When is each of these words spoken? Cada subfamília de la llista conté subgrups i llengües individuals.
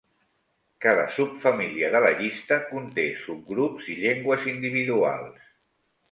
Cada 0.83 1.01
subfamília 1.17 1.91
de 1.95 1.99
la 2.05 2.09
llista 2.21 2.57
conté 2.71 3.05
subgrups 3.25 3.91
i 3.97 3.97
llengües 4.05 4.47
individuals. 4.53 5.45